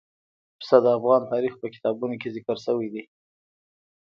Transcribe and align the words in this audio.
پسه 0.59 0.77
د 0.83 0.85
افغان 0.97 1.21
تاریخ 1.33 1.53
په 1.61 1.67
کتابونو 1.73 2.15
کې 2.21 2.33
ذکر 2.35 2.57
شوی 2.65 2.87
دي. 2.93 3.03